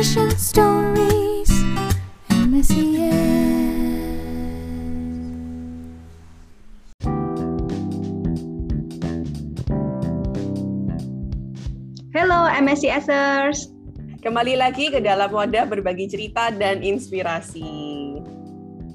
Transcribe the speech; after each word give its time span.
Christian 0.00 0.32
Stories. 0.32 1.52
MSCS 2.32 3.20
Halo 12.16 12.48
MSCSers 12.48 13.68
Kembali 14.24 14.56
lagi 14.56 14.88
ke 14.88 15.04
dalam 15.04 15.28
wadah 15.36 15.68
berbagi 15.68 16.08
cerita 16.08 16.48
dan 16.48 16.80
inspirasi. 16.80 17.99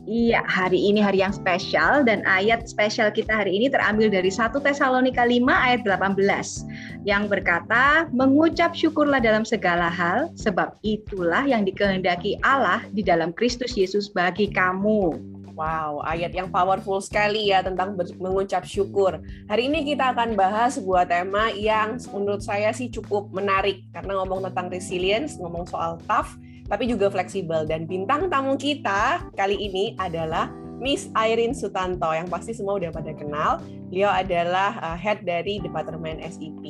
Iya, 0.06 0.46
hari 0.46 0.94
ini 0.94 1.02
hari 1.02 1.26
yang 1.26 1.34
spesial 1.34 2.06
dan 2.06 2.22
ayat 2.30 2.70
spesial 2.70 3.10
kita 3.10 3.42
hari 3.42 3.58
ini 3.58 3.74
terambil 3.74 4.14
dari 4.14 4.30
1 4.30 4.54
Tesalonika 4.62 5.26
5 5.26 5.50
ayat 5.50 5.82
18 5.82 6.62
yang 7.10 7.26
berkata, 7.26 8.06
"Mengucap 8.14 8.78
syukurlah 8.78 9.18
dalam 9.18 9.42
segala 9.42 9.90
hal, 9.90 10.30
sebab 10.38 10.78
itulah 10.86 11.42
yang 11.50 11.66
dikehendaki 11.66 12.38
Allah 12.46 12.86
di 12.94 13.02
dalam 13.02 13.34
Kristus 13.34 13.74
Yesus 13.74 14.14
bagi 14.14 14.46
kamu." 14.46 15.18
Wow, 15.58 16.06
ayat 16.06 16.38
yang 16.38 16.54
powerful 16.54 17.02
sekali 17.02 17.50
ya 17.50 17.66
tentang 17.66 17.98
mengucap 18.22 18.62
syukur. 18.62 19.18
Hari 19.50 19.74
ini 19.74 19.90
kita 19.90 20.14
akan 20.14 20.38
bahas 20.38 20.78
sebuah 20.78 21.10
tema 21.10 21.50
yang 21.50 21.98
menurut 22.14 22.46
saya 22.46 22.70
sih 22.78 22.94
cukup 22.94 23.34
menarik 23.34 23.82
karena 23.90 24.22
ngomong 24.22 24.46
tentang 24.52 24.70
resilience, 24.70 25.40
ngomong 25.42 25.66
soal 25.66 25.98
tough, 26.06 26.38
tapi 26.66 26.90
juga 26.90 27.10
fleksibel. 27.10 27.66
Dan 27.66 27.86
bintang 27.86 28.30
tamu 28.30 28.58
kita 28.58 29.26
kali 29.38 29.58
ini 29.58 29.94
adalah 30.02 30.50
Miss 30.76 31.08
Irene 31.16 31.56
Sutanto 31.56 32.12
yang 32.12 32.28
pasti 32.28 32.52
semua 32.52 32.78
udah 32.82 32.92
pada 32.92 33.16
kenal. 33.16 33.64
Beliau 33.88 34.12
adalah 34.12 34.76
uh, 34.82 34.98
head 34.98 35.24
dari 35.24 35.62
Departemen 35.62 36.20
SIP. 36.20 36.64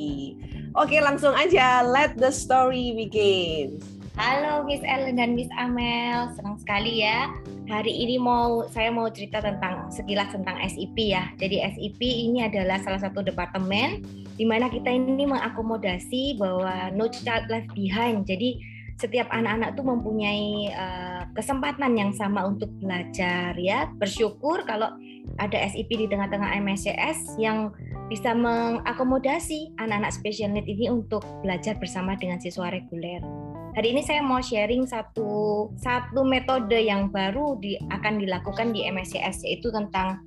Oke, 0.76 1.00
langsung 1.00 1.34
aja. 1.34 1.82
Let 1.82 2.14
the 2.20 2.30
story 2.30 2.94
begin. 2.94 3.82
Halo 4.16 4.64
Miss 4.64 4.80
Ellen 4.80 5.20
dan 5.20 5.36
Miss 5.36 5.52
Amel, 5.60 6.32
senang 6.32 6.56
sekali 6.56 7.04
ya. 7.04 7.28
Hari 7.68 7.92
ini 7.92 8.16
mau 8.16 8.64
saya 8.72 8.88
mau 8.88 9.12
cerita 9.12 9.44
tentang 9.44 9.92
sekilas 9.92 10.32
tentang 10.32 10.56
SIP 10.64 10.96
ya. 11.12 11.28
Jadi 11.36 11.60
SIP 11.76 12.00
ini 12.00 12.40
adalah 12.40 12.80
salah 12.80 12.96
satu 12.96 13.20
departemen 13.20 14.00
di 14.40 14.48
mana 14.48 14.72
kita 14.72 14.88
ini 14.88 15.28
mengakomodasi 15.28 16.40
bahwa 16.40 16.96
no 16.96 17.12
child 17.12 17.44
left 17.52 17.68
behind. 17.76 18.24
Jadi 18.24 18.56
setiap 18.96 19.28
anak-anak 19.28 19.76
tuh 19.76 19.84
mempunyai 19.84 20.72
uh, 20.72 21.22
kesempatan 21.36 21.92
yang 22.00 22.12
sama 22.16 22.48
untuk 22.48 22.72
belajar 22.80 23.52
ya. 23.60 23.92
Bersyukur 24.00 24.64
kalau 24.64 24.96
ada 25.36 25.58
SIP 25.68 25.92
di 25.92 26.08
tengah-tengah 26.08 26.56
MSCS 26.64 27.36
yang 27.36 27.76
bisa 28.08 28.32
mengakomodasi 28.32 29.76
anak-anak 29.76 30.16
special 30.16 30.48
need 30.56 30.64
ini 30.64 30.88
untuk 30.88 31.20
belajar 31.44 31.76
bersama 31.76 32.16
dengan 32.16 32.40
siswa 32.40 32.72
reguler. 32.72 33.20
Hari 33.76 33.92
ini 33.92 34.00
saya 34.00 34.24
mau 34.24 34.40
sharing 34.40 34.88
satu 34.88 35.68
satu 35.76 36.24
metode 36.24 36.80
yang 36.80 37.12
baru 37.12 37.60
di, 37.60 37.76
akan 37.92 38.16
dilakukan 38.24 38.72
di 38.72 38.88
MSCS 38.88 39.44
yaitu 39.44 39.68
tentang 39.68 40.24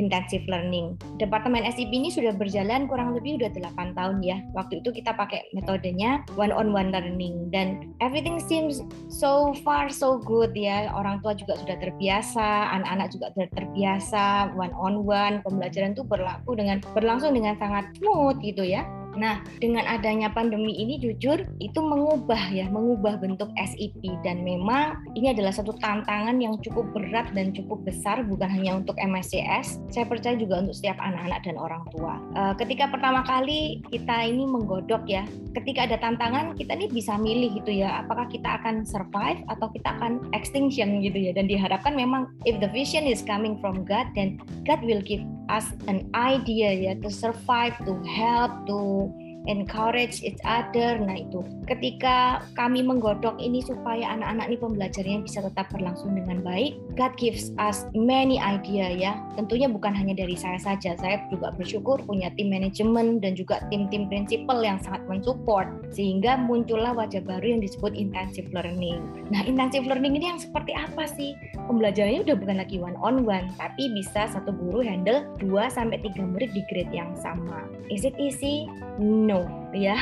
intensive 0.00 0.40
learning. 0.48 0.96
Departemen 1.20 1.68
SIP 1.68 1.92
ini 1.92 2.08
sudah 2.08 2.32
berjalan 2.32 2.88
kurang 2.88 3.12
lebih 3.12 3.36
udah 3.36 3.52
8 3.52 3.92
tahun 3.92 4.24
ya. 4.24 4.40
Waktu 4.56 4.80
itu 4.80 4.88
kita 4.96 5.12
pakai 5.12 5.44
metodenya 5.52 6.24
one 6.40 6.48
on 6.48 6.72
one 6.72 6.88
learning 6.88 7.52
dan 7.52 7.92
everything 8.00 8.40
seems 8.40 8.80
so 9.12 9.52
far 9.60 9.92
so 9.92 10.16
good 10.16 10.56
ya. 10.56 10.88
Orang 10.96 11.20
tua 11.20 11.36
juga 11.36 11.60
sudah 11.60 11.76
terbiasa, 11.76 12.72
anak-anak 12.80 13.08
juga 13.12 13.26
sudah 13.36 13.48
terbiasa 13.52 14.24
one 14.56 14.72
on 14.72 15.04
one. 15.04 15.44
Pembelajaran 15.44 15.92
itu 15.92 16.02
berlaku 16.08 16.56
dengan 16.56 16.80
berlangsung 16.96 17.36
dengan 17.36 17.60
sangat 17.60 17.92
smooth 18.00 18.40
gitu 18.40 18.64
ya. 18.64 18.88
Nah, 19.18 19.42
dengan 19.58 19.86
adanya 19.86 20.30
pandemi 20.30 20.76
ini 20.78 21.00
jujur 21.02 21.42
itu 21.58 21.80
mengubah 21.80 22.50
ya, 22.52 22.70
mengubah 22.70 23.18
bentuk 23.18 23.50
SIP 23.58 24.02
dan 24.22 24.46
memang 24.46 25.02
ini 25.18 25.34
adalah 25.34 25.50
satu 25.50 25.74
tantangan 25.78 26.38
yang 26.38 26.58
cukup 26.62 26.86
berat 26.94 27.30
dan 27.34 27.50
cukup 27.50 27.82
besar 27.82 28.22
bukan 28.22 28.46
hanya 28.46 28.78
untuk 28.78 28.94
MSCS, 29.00 29.82
saya 29.90 30.06
percaya 30.06 30.38
juga 30.38 30.62
untuk 30.62 30.76
setiap 30.76 30.98
anak-anak 31.02 31.40
dan 31.42 31.56
orang 31.58 31.82
tua. 31.90 32.14
Uh, 32.36 32.54
ketika 32.58 32.86
pertama 32.86 33.26
kali 33.26 33.82
kita 33.90 34.26
ini 34.26 34.46
menggodok 34.46 35.02
ya, 35.10 35.26
ketika 35.58 35.90
ada 35.90 35.96
tantangan 35.98 36.54
kita 36.54 36.76
ini 36.78 36.86
bisa 36.90 37.18
milih 37.18 37.58
gitu 37.62 37.82
ya, 37.82 38.04
apakah 38.04 38.30
kita 38.30 38.60
akan 38.62 38.86
survive 38.86 39.42
atau 39.50 39.66
kita 39.74 39.90
akan 39.98 40.22
extinction 40.36 41.02
gitu 41.02 41.18
ya 41.18 41.32
dan 41.34 41.50
diharapkan 41.50 41.94
memang 41.94 42.30
if 42.46 42.58
the 42.62 42.70
vision 42.70 43.06
is 43.06 43.24
coming 43.24 43.58
from 43.58 43.82
God 43.82 44.06
then 44.14 44.38
God 44.64 44.82
will 44.86 45.02
give 45.02 45.22
us 45.50 45.66
an 45.90 46.06
idea 46.14 46.70
ya 46.70 46.94
to 47.02 47.10
survive, 47.10 47.74
to 47.82 47.98
help, 48.06 48.52
to 48.70 49.10
encourage 49.48 50.20
each 50.20 50.40
other. 50.44 51.00
Nah 51.00 51.16
itu 51.20 51.40
ketika 51.64 52.44
kami 52.58 52.84
menggodok 52.84 53.38
ini 53.40 53.64
supaya 53.64 54.12
anak-anak 54.12 54.52
ini 54.52 54.58
pembelajarannya 54.60 55.20
bisa 55.24 55.40
tetap 55.44 55.70
berlangsung 55.72 56.12
dengan 56.12 56.44
baik, 56.44 56.76
God 56.98 57.14
gives 57.16 57.54
us 57.56 57.88
many 57.96 58.36
idea 58.36 58.92
ya. 58.92 59.12
Tentunya 59.38 59.70
bukan 59.70 59.94
hanya 59.96 60.12
dari 60.12 60.36
saya 60.36 60.58
saja, 60.60 60.98
saya 60.98 61.24
juga 61.32 61.54
bersyukur 61.54 62.02
punya 62.04 62.28
tim 62.36 62.52
manajemen 62.52 63.22
dan 63.22 63.38
juga 63.38 63.62
tim-tim 63.72 64.10
prinsipal 64.10 64.60
yang 64.60 64.76
sangat 64.82 65.04
mensupport 65.08 65.68
sehingga 65.94 66.36
muncullah 66.36 66.92
wajah 66.92 67.22
baru 67.24 67.56
yang 67.56 67.60
disebut 67.62 67.94
intensive 67.96 68.48
learning. 68.52 69.00
Nah 69.32 69.46
intensive 69.46 69.86
learning 69.86 70.18
ini 70.18 70.26
yang 70.36 70.40
seperti 70.40 70.74
apa 70.76 71.06
sih? 71.08 71.32
Pembelajarannya 71.70 72.26
udah 72.26 72.36
bukan 72.36 72.56
lagi 72.60 72.76
one 72.82 72.98
on 73.00 73.22
one, 73.24 73.48
tapi 73.56 73.88
bisa 73.94 74.28
satu 74.28 74.52
guru 74.52 74.82
handle 74.82 75.24
2 75.38 75.48
sampai 75.70 76.02
3 76.02 76.32
murid 76.34 76.50
di 76.52 76.62
grade 76.68 76.92
yang 76.92 77.14
sama. 77.16 77.64
Is 77.88 78.02
it 78.02 78.16
easy? 78.18 78.66
no 79.00 79.29
Não. 79.30 79.59
Ya 79.74 79.96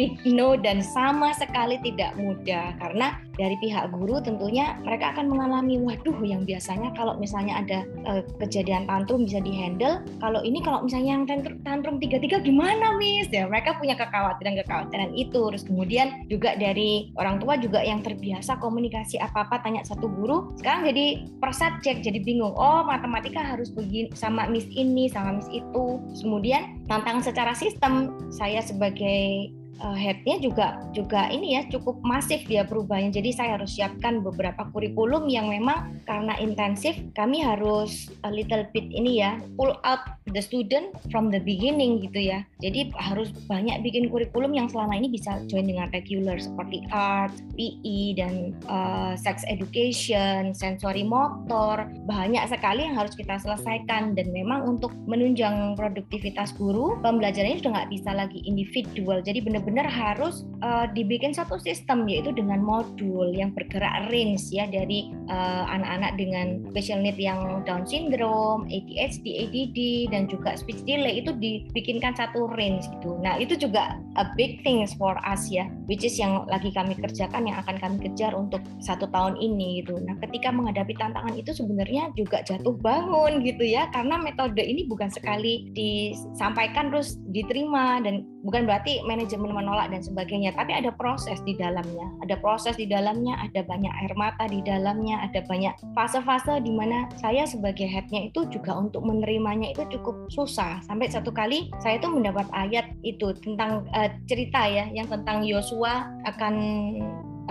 big 0.00 0.16
no 0.24 0.56
dan 0.56 0.80
sama 0.80 1.36
sekali 1.36 1.76
tidak 1.84 2.16
mudah. 2.16 2.72
Karena 2.80 3.20
dari 3.36 3.56
pihak 3.60 3.92
guru 3.92 4.20
tentunya 4.24 4.76
mereka 4.84 5.12
akan 5.16 5.28
mengalami 5.28 5.76
waduh 5.80 6.16
yang 6.24 6.44
biasanya 6.48 6.92
kalau 6.96 7.16
misalnya 7.20 7.60
ada 7.60 7.78
uh, 8.08 8.24
kejadian 8.40 8.88
tantrum 8.88 9.28
bisa 9.28 9.44
dihandle. 9.44 10.00
Kalau 10.24 10.40
ini 10.40 10.64
kalau 10.64 10.84
misalnya 10.84 11.20
yang 11.20 11.24
tantrum 11.64 12.00
tiga-tiga 12.00 12.40
gimana 12.40 12.96
miss? 12.96 13.28
Ya 13.28 13.44
mereka 13.44 13.76
punya 13.76 13.92
kekhawatiran-kekhawatiran 14.00 15.12
itu. 15.12 15.40
Terus 15.52 15.64
kemudian 15.68 16.24
juga 16.32 16.56
dari 16.56 17.12
orang 17.20 17.36
tua 17.36 17.60
juga 17.60 17.84
yang 17.84 18.00
terbiasa 18.00 18.56
komunikasi 18.56 19.20
apa-apa 19.20 19.60
tanya 19.60 19.84
satu 19.84 20.08
guru 20.08 20.56
sekarang 20.56 20.88
jadi 20.88 21.28
per 21.40 21.52
subjek 21.52 22.00
jadi 22.00 22.24
bingung. 22.24 22.56
Oh 22.56 22.84
matematika 22.88 23.44
harus 23.44 23.68
begini 23.68 24.08
sama 24.16 24.48
miss 24.48 24.64
ini 24.72 25.12
sama 25.12 25.36
miss 25.36 25.48
itu. 25.52 26.00
Kemudian 26.20 26.80
tantangan 26.88 27.24
secara 27.24 27.52
sistem 27.56 28.12
saya 28.28 28.60
sebagai 28.60 28.99
navigate 29.00 29.59
uh, 29.82 29.96
headnya 29.96 30.38
juga 30.38 30.80
juga 30.94 31.28
ini 31.32 31.58
ya 31.58 31.62
cukup 31.68 32.00
masif 32.04 32.44
dia 32.46 32.62
perubahannya. 32.64 33.12
Jadi 33.12 33.30
saya 33.34 33.58
harus 33.58 33.76
siapkan 33.76 34.22
beberapa 34.22 34.68
kurikulum 34.70 35.26
yang 35.26 35.50
memang 35.50 36.00
karena 36.04 36.36
intensif 36.38 36.96
kami 37.16 37.42
harus 37.42 38.12
a 38.24 38.30
little 38.30 38.62
bit 38.72 38.86
ini 38.92 39.24
ya 39.24 39.40
pull 39.56 39.74
out 39.82 40.00
the 40.30 40.40
student 40.40 40.94
from 41.10 41.32
the 41.32 41.42
beginning 41.42 41.98
gitu 42.04 42.30
ya. 42.30 42.46
Jadi 42.62 42.92
harus 43.00 43.32
banyak 43.48 43.82
bikin 43.82 44.12
kurikulum 44.12 44.54
yang 44.54 44.70
selama 44.70 44.94
ini 44.94 45.10
bisa 45.10 45.40
join 45.50 45.66
dengan 45.66 45.90
regular 45.90 46.38
seperti 46.38 46.84
art, 46.94 47.34
PE 47.56 48.20
dan 48.20 48.54
uh, 48.70 49.16
sex 49.18 49.42
education, 49.48 50.54
sensory 50.54 51.02
motor. 51.02 51.88
Banyak 52.06 52.46
sekali 52.52 52.86
yang 52.86 52.96
harus 53.00 53.16
kita 53.16 53.40
selesaikan 53.40 54.14
dan 54.14 54.30
memang 54.30 54.68
untuk 54.68 54.94
menunjang 55.08 55.74
produktivitas 55.74 56.54
guru 56.54 57.00
pembelajarannya 57.02 57.58
sudah 57.58 57.72
nggak 57.74 57.90
bisa 57.90 58.10
lagi 58.14 58.38
individual. 58.46 59.18
Jadi 59.24 59.42
benar-benar 59.42 59.69
benar-benar 59.70 60.18
harus 60.18 60.42
uh, 60.66 60.90
dibikin 60.90 61.30
satu 61.30 61.54
sistem 61.62 62.02
yaitu 62.10 62.34
dengan 62.34 62.58
modul 62.58 63.30
yang 63.30 63.54
bergerak 63.54 64.10
range 64.10 64.50
ya 64.50 64.66
dari 64.66 65.14
uh, 65.30 65.64
anak-anak 65.70 66.18
dengan 66.18 66.46
special 66.74 66.98
need 66.98 67.14
yang 67.14 67.62
Down 67.62 67.86
syndrome, 67.86 68.66
ADHD, 68.66 69.46
ADD 69.46 69.78
dan 70.10 70.26
juga 70.26 70.58
speech 70.58 70.82
delay 70.82 71.22
itu 71.22 71.30
dibikinkan 71.38 72.18
satu 72.18 72.50
range 72.58 72.90
gitu. 72.98 73.14
Nah 73.22 73.38
itu 73.38 73.54
juga 73.54 74.02
a 74.18 74.26
big 74.34 74.58
things 74.66 74.90
for 74.98 75.14
us 75.22 75.46
ya, 75.46 75.70
which 75.86 76.02
is 76.02 76.18
yang 76.18 76.42
lagi 76.50 76.74
kami 76.74 76.98
kerjakan 76.98 77.46
yang 77.46 77.62
akan 77.62 77.78
kami 77.78 78.10
kejar 78.10 78.34
untuk 78.34 78.58
satu 78.82 79.06
tahun 79.14 79.38
ini 79.38 79.86
gitu. 79.86 80.02
Nah 80.02 80.18
ketika 80.18 80.50
menghadapi 80.50 80.98
tantangan 80.98 81.38
itu 81.38 81.54
sebenarnya 81.54 82.10
juga 82.18 82.42
jatuh 82.42 82.74
bangun 82.82 83.46
gitu 83.46 83.62
ya 83.62 83.86
karena 83.94 84.18
metode 84.18 84.58
ini 84.58 84.90
bukan 84.90 85.06
sekali 85.14 85.70
disampaikan 85.78 86.90
terus 86.90 87.22
diterima 87.30 88.02
dan 88.02 88.26
bukan 88.44 88.64
berarti 88.64 89.04
manajemen 89.04 89.52
menolak 89.52 89.92
dan 89.92 90.00
sebagainya, 90.00 90.56
tapi 90.56 90.72
ada 90.72 90.92
proses 90.94 91.40
di 91.44 91.56
dalamnya. 91.56 92.08
Ada 92.24 92.40
proses 92.40 92.74
di 92.76 92.88
dalamnya, 92.88 93.36
ada 93.40 93.60
banyak 93.64 93.92
air 94.04 94.12
mata 94.16 94.48
di 94.48 94.64
dalamnya, 94.64 95.20
ada 95.24 95.44
banyak 95.44 95.74
fase-fase 95.92 96.64
di 96.64 96.72
mana 96.72 97.08
saya 97.20 97.44
sebagai 97.44 97.84
headnya 97.84 98.32
itu 98.32 98.48
juga 98.48 98.76
untuk 98.76 99.04
menerimanya 99.04 99.72
itu 99.72 99.84
cukup 99.98 100.28
susah. 100.32 100.80
Sampai 100.84 101.12
satu 101.12 101.30
kali 101.32 101.68
saya 101.84 102.00
itu 102.00 102.08
mendapat 102.08 102.48
ayat 102.56 102.92
itu 103.04 103.36
tentang 103.44 103.84
uh, 103.92 104.08
cerita 104.24 104.64
ya, 104.64 104.88
yang 104.92 105.08
tentang 105.08 105.44
Yosua 105.44 106.08
akan 106.24 106.54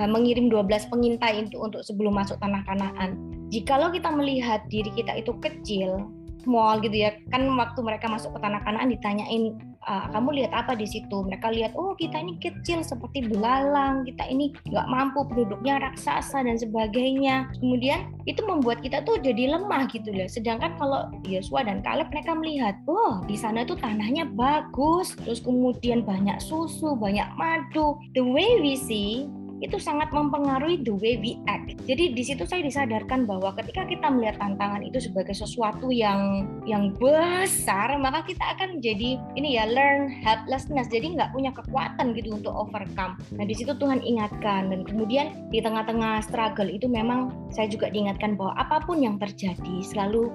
uh, 0.02 0.10
mengirim 0.10 0.50
12 0.50 0.90
pengintai 0.90 1.46
itu 1.46 1.58
untuk 1.62 1.86
sebelum 1.86 2.18
masuk 2.18 2.42
tanah 2.42 2.66
Kanaan. 2.66 3.18
Jikalau 3.50 3.90
kita 3.90 4.14
melihat 4.14 4.62
diri 4.70 4.94
kita 4.94 5.18
itu 5.18 5.34
kecil, 5.42 6.06
small 6.46 6.82
gitu 6.82 6.94
ya, 7.06 7.14
kan 7.34 7.46
waktu 7.58 7.80
mereka 7.82 8.06
masuk 8.06 8.34
ke 8.38 8.40
tanah 8.42 8.62
Kanaan 8.62 8.94
ditanyain 8.94 9.69
uh, 9.90 10.06
kamu 10.14 10.46
lihat 10.46 10.54
apa 10.54 10.78
di 10.78 10.86
situ? 10.86 11.26
Mereka 11.26 11.50
lihat, 11.50 11.74
oh 11.74 11.98
kita 11.98 12.22
ini 12.22 12.38
kecil 12.38 12.86
seperti 12.86 13.26
belalang, 13.26 14.06
kita 14.06 14.30
ini 14.30 14.54
nggak 14.70 14.88
mampu 14.88 15.26
penduduknya 15.26 15.82
raksasa 15.82 16.46
dan 16.46 16.56
sebagainya. 16.56 17.50
Kemudian 17.58 18.14
itu 18.30 18.46
membuat 18.46 18.86
kita 18.86 19.02
tuh 19.04 19.18
jadi 19.18 19.58
lemah 19.58 19.90
gitu 19.90 20.14
loh. 20.14 20.30
Sedangkan 20.30 20.78
kalau 20.78 21.10
Yosua 21.26 21.66
dan 21.66 21.82
Kaleb 21.82 22.14
mereka 22.14 22.38
melihat, 22.38 22.78
oh 22.86 23.26
di 23.26 23.36
sana 23.36 23.66
tuh 23.66 23.76
tanahnya 23.82 24.30
bagus, 24.38 25.18
terus 25.26 25.42
kemudian 25.42 26.06
banyak 26.06 26.38
susu, 26.38 26.94
banyak 26.94 27.28
madu. 27.36 27.98
The 28.14 28.22
way 28.22 28.62
we 28.62 28.78
see 28.78 29.26
itu 29.60 29.76
sangat 29.78 30.12
mempengaruhi 30.16 30.82
the 30.84 30.96
way 30.96 31.20
we 31.20 31.36
act. 31.52 31.76
Jadi 31.84 32.16
di 32.16 32.24
situ 32.24 32.48
saya 32.48 32.64
disadarkan 32.64 33.28
bahwa 33.28 33.52
ketika 33.60 33.84
kita 33.88 34.08
melihat 34.08 34.40
tantangan 34.40 34.84
itu 34.84 35.04
sebagai 35.04 35.36
sesuatu 35.36 35.92
yang 35.92 36.48
yang 36.64 36.96
besar, 36.96 37.96
maka 38.00 38.24
kita 38.24 38.44
akan 38.56 38.80
jadi 38.80 39.20
ini 39.36 39.60
ya 39.60 39.68
learn 39.68 40.08
helplessness. 40.08 40.88
Jadi 40.88 41.20
nggak 41.20 41.36
punya 41.36 41.52
kekuatan 41.52 42.16
gitu 42.16 42.40
untuk 42.40 42.56
overcome. 42.56 43.20
Nah 43.36 43.44
di 43.44 43.56
situ 43.56 43.76
Tuhan 43.76 44.00
ingatkan 44.00 44.72
dan 44.72 44.88
kemudian 44.88 45.52
di 45.52 45.60
tengah-tengah 45.60 46.24
struggle 46.24 46.72
itu 46.72 46.88
memang 46.88 47.32
saya 47.52 47.68
juga 47.68 47.92
diingatkan 47.92 48.40
bahwa 48.40 48.56
apa 48.56 48.80
pun 48.84 49.04
yang 49.04 49.20
terjadi 49.20 49.84
selalu 49.84 50.32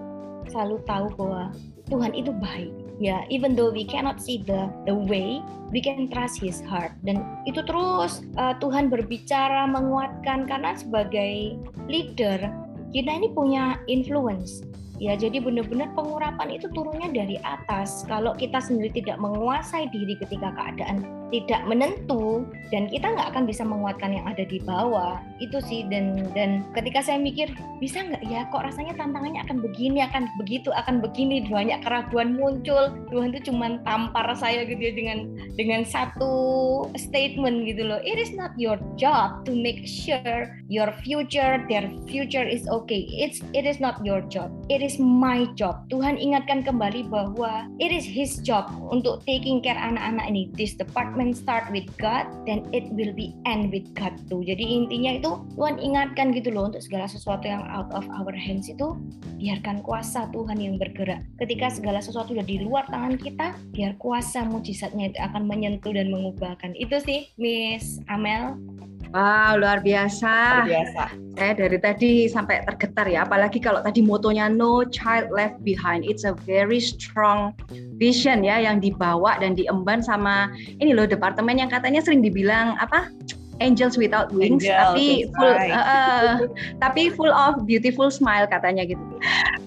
selalu 0.53 0.77
tahu 0.85 1.09
bahwa 1.17 1.49
Tuhan 1.89 2.13
itu 2.13 2.33
baik 2.37 2.84
ya 3.03 3.27
even 3.31 3.59
though 3.59 3.71
we 3.71 3.83
cannot 3.83 4.23
see 4.23 4.43
the 4.43 4.71
the 4.87 4.95
way 4.95 5.43
we 5.75 5.83
can 5.83 6.07
trust 6.11 6.39
his 6.39 6.63
heart. 6.71 6.95
Dan 7.03 7.23
itu 7.49 7.63
terus 7.67 8.23
uh, 8.39 8.55
Tuhan 8.63 8.93
berbicara 8.93 9.67
menguatkan 9.67 10.47
karena 10.47 10.79
sebagai 10.79 11.59
leader 11.91 12.39
kita 12.95 13.11
ini 13.11 13.29
punya 13.35 13.83
influence. 13.91 14.63
Ya 15.03 15.19
jadi 15.19 15.43
benar-benar 15.43 15.91
pengurapan 15.99 16.55
itu 16.55 16.71
turunnya 16.71 17.11
dari 17.11 17.35
atas. 17.43 18.07
Kalau 18.07 18.31
kita 18.39 18.63
sendiri 18.63 18.95
tidak 18.95 19.19
menguasai 19.19 19.91
diri 19.91 20.15
ketika 20.15 20.55
keadaan 20.55 21.03
tidak 21.33 21.65
menentu 21.67 22.45
dan 22.71 22.91
kita 22.91 23.11
nggak 23.11 23.35
akan 23.35 23.45
bisa 23.49 23.63
menguatkan 23.65 24.13
yang 24.13 24.27
ada 24.29 24.45
di 24.45 24.61
bawah. 24.61 25.19
Itu 25.41 25.63
sih 25.65 25.87
dan 25.89 26.31
dan 26.37 26.67
ketika 26.77 27.01
saya 27.01 27.19
mikir 27.19 27.51
bisa 27.81 28.05
nggak 28.05 28.23
ya? 28.29 28.47
Kok 28.51 28.65
rasanya 28.67 28.95
tantangannya 28.99 29.41
akan 29.47 29.63
begini 29.63 30.05
akan 30.05 30.29
begitu 30.39 30.71
akan 30.75 31.01
begini? 31.01 31.47
Banyak 31.47 31.83
keraguan 31.83 32.37
muncul. 32.39 32.93
Tuhan 33.11 33.33
itu 33.35 33.51
cuma 33.53 33.79
tampar 33.87 34.27
saya 34.37 34.67
gitu 34.67 34.81
ya 34.81 34.93
dengan 34.93 35.19
dengan 35.55 35.83
satu 35.87 36.33
statement 36.99 37.67
gitu 37.69 37.87
loh. 37.87 38.01
It 38.03 38.19
is 38.19 38.35
not 38.35 38.53
your 38.59 38.77
job 38.99 39.47
to 39.49 39.55
make 39.55 39.87
sure 39.87 40.51
your 40.67 40.91
future 41.07 41.63
their 41.71 41.87
future 42.11 42.45
is 42.45 42.67
okay. 42.67 43.07
It's 43.11 43.41
it 43.55 43.65
is 43.67 43.79
not 43.79 44.03
your 44.03 44.23
job. 44.27 44.51
It 44.67 44.83
is 44.83 44.99
my 44.99 45.47
job. 45.55 45.87
Tuhan 45.95 46.19
ingatkan 46.19 46.67
kembali 46.67 47.07
bahwa 47.07 47.71
it 47.79 47.95
is 47.95 48.03
his 48.03 48.43
job 48.43 48.67
untuk 48.91 49.23
taking 49.27 49.63
care 49.63 49.79
anak-anak 49.79 50.27
ini. 50.31 50.51
This 50.55 50.75
department 50.75 51.14
when 51.17 51.33
start 51.33 51.71
with 51.71 51.87
God, 51.99 52.27
then 52.45 52.67
it 52.75 52.91
will 52.93 53.15
be 53.15 53.35
end 53.47 53.71
with 53.71 53.87
God 53.95 54.15
too. 54.27 54.43
Jadi 54.43 54.63
intinya 54.63 55.17
itu 55.19 55.31
Tuhan 55.55 55.79
ingatkan 55.81 56.35
gitu 56.35 56.51
loh 56.51 56.69
untuk 56.69 56.83
segala 56.83 57.07
sesuatu 57.07 57.47
yang 57.47 57.63
out 57.71 57.91
of 57.95 58.05
our 58.11 58.35
hands 58.35 58.67
itu 58.67 58.99
biarkan 59.39 59.81
kuasa 59.87 60.29
Tuhan 60.35 60.59
yang 60.59 60.77
bergerak. 60.77 61.23
Ketika 61.39 61.71
segala 61.73 62.03
sesuatu 62.03 62.35
sudah 62.35 62.47
di 62.47 62.63
luar 62.63 62.87
tangan 62.91 63.15
kita, 63.19 63.55
biar 63.73 63.97
kuasa 63.99 64.45
mujizatnya 64.47 65.15
itu 65.15 65.19
akan 65.23 65.47
menyentuh 65.47 65.95
dan 65.95 66.11
mengubahkan. 66.11 66.75
Itu 66.77 66.99
sih 67.01 67.31
Miss 67.39 68.03
Amel. 68.11 68.59
Wow, 69.15 69.63
luar 69.63 69.79
biasa. 69.79 70.67
Luar 70.67 70.67
biasa. 70.67 71.03
Saya 71.39 71.53
dari 71.55 71.79
tadi 71.79 72.11
sampai 72.27 72.67
tergetar 72.67 73.07
ya, 73.07 73.23
apalagi 73.23 73.63
kalau 73.63 73.79
tadi 73.79 74.03
motonya 74.03 74.51
no 74.51 74.83
child 74.91 75.31
left 75.31 75.63
behind. 75.63 76.03
It's 76.03 76.27
a 76.27 76.35
very 76.43 76.83
strong 76.83 77.55
vision 77.95 78.43
ya 78.43 78.59
yang 78.59 78.83
dibawa 78.83 79.39
dan 79.39 79.55
diemban 79.55 80.03
sama 80.03 80.51
ini 80.83 80.91
loh 80.91 81.07
departemen 81.07 81.63
yang 81.63 81.71
katanya 81.71 82.03
sering 82.03 82.27
dibilang 82.27 82.75
apa? 82.83 83.07
Angels 83.63 83.95
without 83.95 84.35
wings, 84.35 84.67
Angel, 84.67 84.83
tapi 84.83 85.07
full 85.31 85.55
right. 85.55 85.71
uh, 85.79 86.51
tapi 86.83 87.15
full 87.15 87.31
of 87.31 87.63
beautiful 87.71 88.11
smile 88.11 88.51
katanya 88.51 88.83
gitu. 88.83 88.99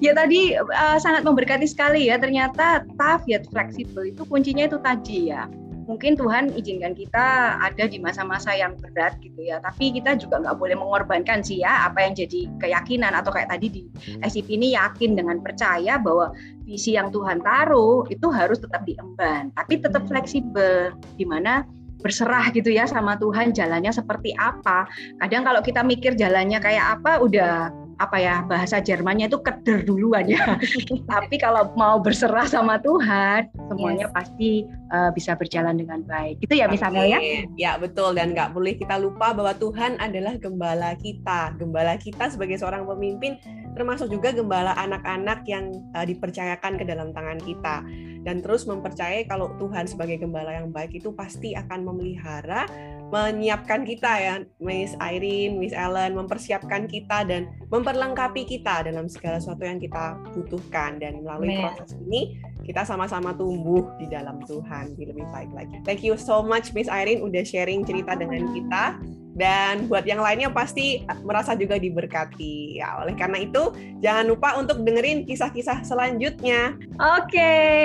Ya 0.04 0.12
tadi 0.12 0.60
uh, 0.60 1.00
sangat 1.00 1.24
memberkati 1.24 1.64
sekali 1.64 2.12
ya. 2.12 2.20
Ternyata 2.20 2.84
tough 3.00 3.24
yet 3.32 3.48
flexible 3.48 4.04
itu 4.04 4.28
kuncinya 4.28 4.68
itu 4.68 4.76
tadi 4.84 5.32
ya 5.32 5.48
mungkin 5.88 6.20
Tuhan 6.20 6.54
izinkan 6.54 6.94
kita 6.94 7.58
ada 7.64 7.88
di 7.88 7.98
masa-masa 7.98 8.54
yang 8.54 8.76
berat 8.78 9.18
gitu 9.24 9.40
ya. 9.42 9.64
Tapi 9.64 9.96
kita 9.96 10.20
juga 10.20 10.44
nggak 10.44 10.60
boleh 10.60 10.76
mengorbankan 10.76 11.42
sih 11.42 11.64
ya 11.64 11.88
apa 11.88 12.04
yang 12.04 12.14
jadi 12.14 12.52
keyakinan 12.60 13.16
atau 13.16 13.32
kayak 13.32 13.50
tadi 13.50 13.68
di 13.72 13.84
SIP 14.28 14.52
ini 14.52 14.76
yakin 14.76 15.16
dengan 15.16 15.40
percaya 15.40 15.98
bahwa 15.98 16.36
visi 16.68 17.00
yang 17.00 17.10
Tuhan 17.10 17.40
taruh 17.42 18.04
itu 18.12 18.28
harus 18.28 18.60
tetap 18.60 18.84
diemban 18.84 19.56
tapi 19.56 19.80
tetap 19.80 20.04
fleksibel 20.06 20.92
di 21.16 21.24
mana 21.24 21.64
berserah 22.04 22.54
gitu 22.54 22.70
ya 22.70 22.86
sama 22.86 23.18
Tuhan 23.18 23.56
jalannya 23.56 23.90
seperti 23.90 24.36
apa. 24.38 24.86
Kadang 25.18 25.48
kalau 25.48 25.62
kita 25.66 25.82
mikir 25.82 26.14
jalannya 26.14 26.62
kayak 26.62 27.02
apa 27.02 27.18
udah 27.24 27.74
apa 27.98 28.18
ya 28.22 28.46
bahasa 28.46 28.78
Jermannya 28.78 29.30
itu 29.30 29.42
keder 29.42 29.82
duluan 29.82 30.30
ya. 30.30 30.58
Tapi 31.12 31.36
kalau 31.42 31.74
mau 31.74 31.98
berserah 31.98 32.46
sama 32.46 32.78
Tuhan, 32.78 33.50
semuanya 33.70 34.08
yes. 34.10 34.14
pasti 34.14 34.50
uh, 34.94 35.10
bisa 35.14 35.34
berjalan 35.34 35.78
dengan 35.82 36.06
baik. 36.06 36.38
Itu 36.46 36.54
ya 36.54 36.70
misalnya 36.70 37.18
ya. 37.18 37.20
Ya 37.58 37.72
betul 37.82 38.14
dan 38.14 38.38
nggak 38.38 38.54
boleh 38.54 38.78
kita 38.78 39.02
lupa 39.02 39.34
bahwa 39.34 39.58
Tuhan 39.58 39.98
adalah 39.98 40.38
gembala 40.38 40.94
kita. 41.02 41.58
Gembala 41.58 41.98
kita 41.98 42.30
sebagai 42.30 42.62
seorang 42.62 42.86
pemimpin 42.86 43.42
termasuk 43.74 44.10
juga 44.10 44.34
gembala 44.34 44.74
anak-anak 44.78 45.46
yang 45.46 45.70
uh, 45.94 46.06
dipercayakan 46.06 46.82
ke 46.82 46.86
dalam 46.86 47.14
tangan 47.14 47.38
kita 47.42 47.86
dan 48.26 48.44
terus 48.44 48.68
mempercayai 48.68 49.24
kalau 49.30 49.54
Tuhan 49.56 49.88
sebagai 49.88 50.20
gembala 50.20 50.52
yang 50.52 50.74
baik 50.74 50.98
itu 50.98 51.16
pasti 51.16 51.56
akan 51.56 51.88
memelihara 51.88 52.66
menyiapkan 53.08 53.88
kita 53.88 54.12
ya 54.20 54.36
Miss 54.60 54.92
Irene, 55.00 55.56
Miss 55.56 55.72
Ellen 55.72 56.16
mempersiapkan 56.20 56.92
kita 56.92 57.24
dan 57.24 57.48
memperlengkapi 57.72 58.44
kita 58.44 58.84
dalam 58.84 59.08
segala 59.08 59.40
sesuatu 59.40 59.64
yang 59.64 59.80
kita 59.80 60.20
butuhkan 60.36 61.00
dan 61.00 61.24
melalui 61.24 61.56
Man. 61.56 61.72
proses 61.72 61.96
ini 62.04 62.36
kita 62.68 62.84
sama-sama 62.84 63.32
tumbuh 63.32 63.88
di 63.96 64.12
dalam 64.12 64.44
Tuhan 64.44 65.00
di 65.00 65.08
lebih 65.08 65.24
baik 65.32 65.52
lagi. 65.56 65.80
Thank 65.88 66.04
you 66.04 66.20
so 66.20 66.44
much 66.44 66.76
Miss 66.76 66.92
Irene 66.92 67.24
udah 67.24 67.48
sharing 67.48 67.88
cerita 67.88 68.20
dengan 68.20 68.52
kita 68.52 69.00
dan 69.38 69.86
buat 69.86 70.04
yang 70.04 70.20
lainnya 70.20 70.50
pasti 70.50 71.06
merasa 71.22 71.54
juga 71.54 71.78
diberkati. 71.78 72.82
Ya, 72.82 72.98
oleh 73.00 73.14
karena 73.14 73.46
itu 73.46 73.72
jangan 74.02 74.26
lupa 74.28 74.58
untuk 74.58 74.82
dengerin 74.82 75.30
kisah-kisah 75.30 75.86
selanjutnya. 75.86 76.76
Oke, 76.98 77.38
okay. 77.38 77.82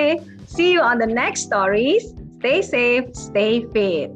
see 0.49 0.73
you 0.73 0.81
on 0.81 0.97
the 0.97 1.07
next 1.07 1.45
stories. 1.45 2.11
Stay 2.43 2.59
safe, 2.59 3.07
stay 3.15 3.63
fit. 3.71 4.11